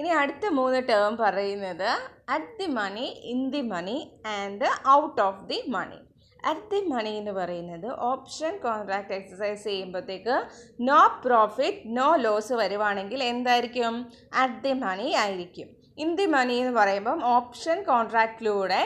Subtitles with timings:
[0.00, 1.88] ഇനി അടുത്ത മൂന്ന് ടേം പറയുന്നത്
[2.34, 3.98] at the money in the money
[4.36, 5.98] and out of the money
[6.44, 10.36] at the money എന്ന് പറയുന്നത് ഓപ്ഷൻ കോൺട്രാക്ട് എക്സസൈസ് ചെയ്യുമ്പോഴത്തേക്ക്
[10.88, 13.94] നോ പ്രോഫിറ്റ് നോ ലോസ് വരുവാണെങ്കിൽ എന്തായിരിക്കും?
[14.32, 15.68] അറ്റ് ദി മണി ആയിരിക്കും.
[15.98, 18.82] ഇൻ ദി മണി എന്ന് പറയുമ്പം ഓപ്ഷൻ കോൺട്രാക്റ്റിലൂടെ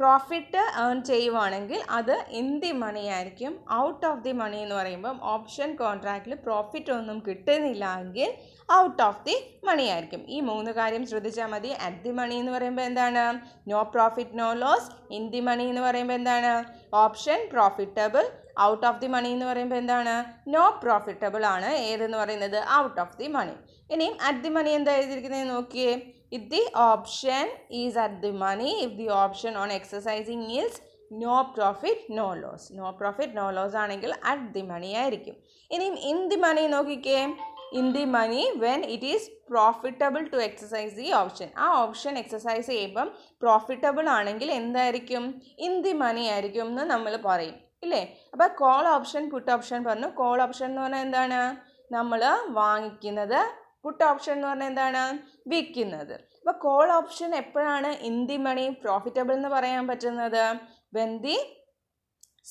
[0.00, 3.52] പ്രോഫിറ്റ് ഏൺ ചെയ്യുവാണെങ്കിൽ അത് ഇൻ ദി മണി ആയിരിക്കും.
[3.72, 8.30] ഔട്ട് ഓഫ് ദി മണി എന്ന് പറയുമ്പം ഓപ്ഷൻ കോൺട്രാക്റ്റിൽ പ്രോഫിറ്റ് ഒന്നും കിട്ടുന്നില്ല എങ്കിൽ
[8.72, 10.22] ഔട്ട് ഓഫ് ദി മണി ആയിരിക്കും.
[10.28, 11.68] ഈ മൂന്ന് കാര്യം ശ്രദ്ധിച്ചാൽ മതി.
[11.86, 13.24] അറ്റ് ദി മണി എന്ന് പറയുമ്പോൾ എന്താണ്?
[13.68, 16.52] No profit no loss in the money എന്ന് പറയുമ്പോൾ എന്താണ്?
[16.94, 18.24] Option profitable
[18.60, 20.16] out of the money എന്ന് പറയുമ്പോൾ എന്താണ്?
[20.48, 21.70] നോ പ്രോഫിറ്റബിൾ ആണ്.
[21.90, 22.58] ഏതെന്ന് പറയുന്നത്?
[22.80, 23.56] ഔട്ട് ഓഫ് ദി മണി
[23.94, 25.94] ഇനിയും അറ്റ് ദി മണി എന്താ എഴുതിയിരിക്കുന്നത് നോക്കിയേ.
[26.36, 27.44] If the option
[27.82, 30.78] is at the money if the option on exercising is
[31.22, 35.36] no profit no loss no profit no loss ആണെങ്കിൽ അറ്റ് ദി മണി ആയിരിക്കും.
[35.70, 37.18] ഇനിയും ഇൻ ദി മണി നോക്കിക്കേ.
[37.80, 43.08] In the money when it is profitable to exercise the option ആ option exercise ചെയ്യുമ്പം
[43.42, 45.24] profitable ആണെങ്കിൽ എന്തായിരിക്കും?
[45.58, 47.56] In the money ആയിരിക്കും എന്ന് നമ്മൾ പറയും.
[47.84, 48.02] ഇല്ലേ?
[48.32, 50.08] അപ്പോൾ കോൾ ഓപ്ഷൻ പുട്ട് ഓപ്ഷൻ പറഞ്ഞു.
[50.20, 51.40] കോൾ ഓപ്ഷൻ എന്ന് പറഞ്ഞാൽ എന്താണ്?
[51.96, 52.22] നമ്മൾ
[52.60, 53.40] വാങ്ങിക്കുന്നത്
[53.84, 55.02] പുട്ട് ഓപ്ഷൻ എന്ന് പറഞ്ഞാൽ എന്താണ്?
[55.48, 56.12] വിൽക്കുന്നത്.
[56.12, 60.44] അപ്പോൾ കോൾ ഓപ്ഷൻ എപ്പോഴാണ് ഇൻ ദി മണി പ്രോഫിറ്റബിൾ എന്ന് പറയാൻ പറ്റുന്നത്?
[60.94, 61.63] When the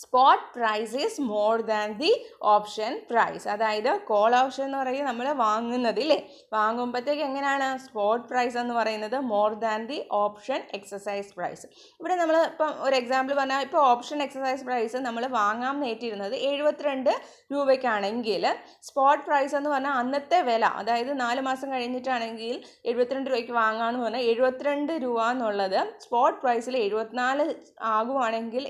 [0.04, 2.12] spot price is more than the
[2.54, 6.18] option price അതായത് കോൾ ഓപ്ഷൻ എന്ന് പറയുന്നത് നമ്മൾ വാങ്ങുന്നത് ഇല്ലേ?
[6.54, 9.18] വാങ്ങുമ്പോഴത്തേക്ക് എങ്ങനെയാണ് സ്പോട്ട് പ്രൈസ് എന്ന് പറയുന്നത്?
[9.32, 11.66] More than the option exercise price
[12.00, 17.12] ഇവിടെ നമ്മൾ ഇപ്പം ഒരു എക്സാമ്പിൾ പറഞ്ഞാൽ ഇപ്പോൾ ഓപ്ഷൻ എക്സസൈസ് പ്രൈസ് നമ്മൾ വാങ്ങാൻ നേറ്റിരുന്നത് എഴുപത്തിരണ്ട്
[17.54, 18.46] രൂപയ്ക്കാണെങ്കിൽ
[18.88, 24.94] സ്പോട്ട് പ്രൈസ് എന്ന് പറഞ്ഞാൽ അന്നത്തെ വില അതായത് നാല് മാസം കഴിഞ്ഞിട്ടാണെങ്കിൽ എഴുപത്തിരണ്ട് രൂപയ്ക്ക് വാങ്ങാമെന്ന് പറഞ്ഞാൽ എഴുപത്തിരണ്ട്
[25.04, 27.46] രൂപ എന്നുള്ളത് സ്പോട്ട് പ്രൈസിൽ എഴുപത്തിനാല്
[27.94, 28.64] ആകുവാണെങ്കിൽ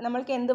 [0.00, 0.52] നമ്മൾക്ക് എന്ത്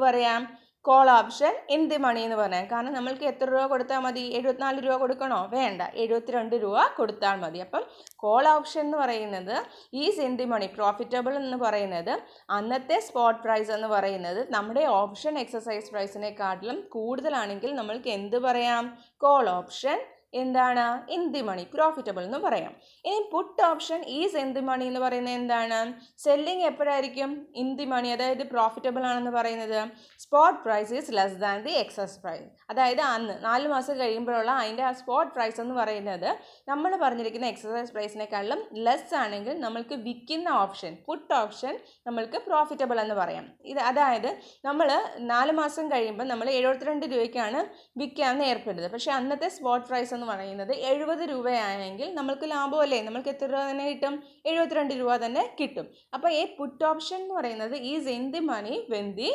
[0.85, 4.21] call option in the money എന്ന് പറയാം കാരണം നമ്മൾക്ക് എത്ര രൂപ കൊടുത്താൽ മതി?
[4.37, 5.39] എഴുപത്തിനാല് രൂപ കൊടുക്കണോ?
[5.55, 5.81] വേണ്ട.
[6.03, 7.59] എഴുപത്തിരണ്ട് രൂപ കൊടുത്താൽ മതി.
[7.59, 7.83] അപ്പം
[8.15, 9.55] കോൾ ഓപ്ഷൻ എന്ന് പറയുന്നത്
[9.93, 12.13] is in the money profitable എന്ന് പറയുന്നത്
[12.49, 18.85] അന്നത്തെ സ്പോട്ട് പ്രൈസ് എന്ന് പറയുന്നത് നമ്മുടെ ഓപ്ഷൻ എക്സസൈസ് പ്രൈസിനെക്കാട്ടിലും കൂടുതലാണെങ്കിൽ നമ്മൾക്ക് എന്ത് പറയാം?
[19.17, 19.99] കോൾ ഓപ്ഷൻ
[20.33, 20.85] എന്താണ്?
[21.33, 22.75] ദി മണി പ്രോഫിറ്റബിൾ എന്ന് പറയാം.
[23.05, 25.93] ഇനി പുട്ട് ഓപ്ഷൻ ഈസ് എന്തി മണി എന്ന് പറയുന്നത് എന്താണ്?
[26.17, 27.47] സെല്ലിംഗ് എപ്പോഴായിരിക്കും?
[27.75, 29.87] ദി മണി അതായത് പ്രോഫിറ്റബിൾ ആണെന്ന് പറയുന്നത്.
[30.19, 34.91] Spot price is less than the excess price അതായത് അന്ന് നാല് മാസം കഴിയുമ്പോഴുള്ള അതിന്റെ ആ
[34.91, 41.79] സ്പോട്ട് പ്രൈസ് എന്ന് പറയുന്നത് നമ്മൾ പറഞ്ഞിരിക്കുന്ന എക്സസൈസ് പ്രൈസിനേക്കാളും ലെസ് ആണെങ്കിൽ നമ്മൾക്ക് വിൽക്കുന്ന ഓപ്ഷൻ പുട്ട് ഓപ്ഷൻ
[42.07, 43.47] നമ്മൾക്ക് പ്രോഫിറ്റബിൾ എന്ന് പറയാം.
[43.61, 47.59] ഇത് അതായത് നമ്മൾ നാല് മാസം കഴിയുമ്പോൾ നമ്മൾ എഴുപത്തിരണ്ട് രൂപയ്ക്കാണ്
[47.97, 48.91] വിൽക്കാമെന്ന് ഏർപ്പെടുന്നത്.
[48.91, 52.45] പക്ഷേ അന്നത്തെ സ്പോട്ട് പ്രൈസ് എന്ന് പറയുന്നത് എഴുപത് രൂപയാണെങ്കിൽ നമ്മൾക്ക്
[52.85, 53.01] അല്ലേ?
[53.07, 54.15] നമ്മൾക്ക് എത്ര രൂപ തന്നെ കിട്ടും?
[54.45, 55.87] എഴുപത്തിരണ്ട് രൂപ തന്നെ കിട്ടും.
[56.13, 59.29] അപ്പോൾ ഈ പുട്ട് ഓപ്ഷൻ എന്ന് പറയുന്നത് is in the money when the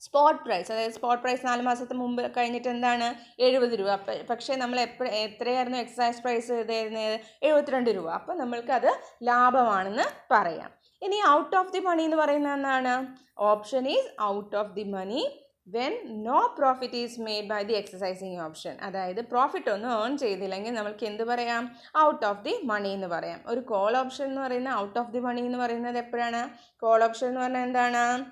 [0.00, 3.06] spot price അതായത് സ്പോട്ട് പ്രൈസ് നാല് മാസത്തെ മുമ്പ് കഴിഞ്ഞിട്ട് എന്താണ്?
[3.42, 3.92] എഴുപത് രൂപ.
[4.30, 8.08] പക്ഷേ നമ്മൾ എപ്പോഴും എത്രയായിരുന്നു എക്സൈസ് പ്രൈസ് ചെയ്തിരുന്നത് എഴുപത്തിരണ്ട് രൂപ.
[8.10, 8.90] അപ്പോൾ നമ്മൾക്കത്
[9.22, 10.70] ലാഭമാണെന്ന് പറയാം.
[11.02, 12.94] ഇനി ഔട്ട് ഓഫ് ദി മണി എന്ന് പറയുന്നത് എന്താണ്?
[13.38, 15.22] Option is out of the money
[15.68, 21.04] when no profit is made by the exercising option അതായത് പ്രോഫിറ്റ് ഒന്നും ഏൺ ചെയ്തില്ലെങ്കിൽ നമുക്ക്
[21.06, 21.76] എന്ത് പറയാം?
[21.98, 23.40] ഔട്ട് ഓഫ് ദി മണി എന്ന് പറയാം.
[23.46, 26.42] ഒരു കോൾ ഓപ്ഷൻ എന്ന് പറയുന്ന ഔട്ട് ഓഫ് ദി മണി എന്ന് പറയുന്നത് എപ്പോഴാണ്?
[26.80, 28.24] കോൾ ഓപ്ഷൻ എന്ന് പറഞ്ഞാൽ എന്താണ്?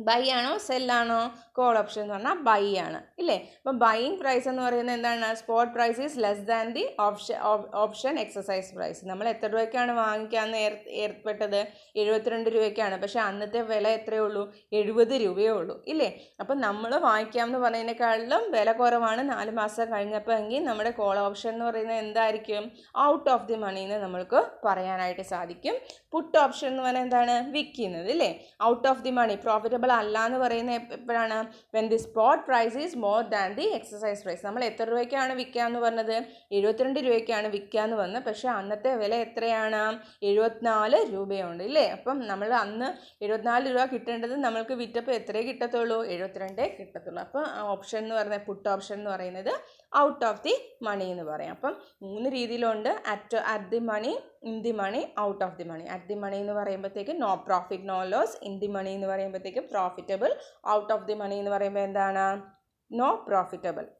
[0.00, 0.58] ബൈ ആണോ?
[0.58, 3.36] സെല്ലാണോ കോൾ ഓപ്ഷൻ എന്ന് പറഞ്ഞാൽ ബൈ ആണ് ഇല്ലേ?
[3.58, 5.34] അപ്പം ബൈയിങ് പ്രൈസ് എന്ന് പറയുന്നത് എന്താണ്?
[5.34, 7.36] Spot price is less than the option
[7.74, 11.60] option exercise price നമ്മൾ എത്ര രൂപയ്ക്കാണ് വാങ്ങിക്കാമെന്ന് ഏർ ഏർപ്പെട്ടത്?
[11.96, 13.02] എഴുപത്തിരണ്ട് രൂപയ്ക്കാണ്.
[13.02, 14.42] പക്ഷേ അന്നത്തെ വില എത്രയേ ഉള്ളൂ?
[14.72, 16.08] എഴുപത് രൂപയേ ഉള്ളൂ ഇല്ലേ?
[16.40, 21.96] അപ്പം നമ്മൾ വാങ്ങിക്കാമെന്ന് പറയുന്നതിനേക്കാളിലും വില കുറവാണ് നാല് മാസം കഴിഞ്ഞപ്പോൾ എങ്കിൽ നമ്മുടെ കോൾ ഓപ്ഷൻ എന്ന് പറയുന്നത്
[21.96, 22.64] എന്തായിരിക്കും?
[22.98, 25.76] ഔട്ട് ഓഫ് ദി മണി എന്ന് നമ്മൾക്ക് പറയാനായിട്ട് സാധിക്കും.
[26.12, 27.50] പുട്ട് ഓപ്ഷൻ എന്ന് പറയുന്നത് എന്താണ്?
[27.50, 28.30] വിൽക്കുന്നത് ഇല്ലേ?
[28.62, 31.38] Out of the money profitable അല്ല എന്ന് പറയുന്ന എപ്പോഴാണ്?
[31.74, 36.16] When the spot price is more than the exercise price നമ്മൾ എത്ര രൂപയ്ക്കാണ് വിൽക്കാന്ന് പറഞ്ഞത്?
[36.52, 38.24] എഴുപത്തിരണ്ട് രൂപയ്ക്കാണ് വിൽക്കാന്ന് പറഞ്ഞത്.
[38.28, 39.82] പക്ഷേ അന്നത്തെ വില എത്രയാണ്?
[40.30, 41.86] എഴുപത്തിനാല് രൂപയുണ്ട് ഇല്ലേ?
[41.96, 42.88] അപ്പം നമ്മൾ അന്ന്
[43.24, 45.98] എഴുപത്തിനാല് രൂപ കിട്ടേണ്ടത് നമ്മൾക്ക് വിറ്റപ്പോൾ എത്രയേ കിട്ടത്തുള്ളൂ?
[46.14, 47.20] എഴുപത്തിരണ്ടേ കിട്ടത്തുള്ളൂ.
[47.26, 47.44] അപ്പോൾ
[47.74, 49.52] ഓപ്ഷൻ എന്ന് പറയുന്നത് പുട്ട് ഓപ്ഷൻ എന്ന് പറയുന്നത്
[49.98, 51.50] ഔട്ട് ഓഫ് ദി മണി എന്ന് പറയാം.
[51.50, 52.88] അപ്പം മൂന്ന് രീതിയിലുണ്ട്.
[52.88, 56.52] At at the money in the money out of the money at the money എന്ന്
[56.52, 60.34] പറയുമ്പോഴത്തേക്ക് no profit no loss in the money എന്ന് പറയുമ്പോഴത്തേക്ക് profitable
[60.68, 62.42] out of the money എന്ന് പറയുമ്പോൾ എന്താണ്?
[62.92, 63.99] No profitable